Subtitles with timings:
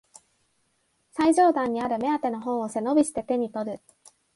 [1.11, 3.79] 最上段にある目当ての本を背伸びして手にとる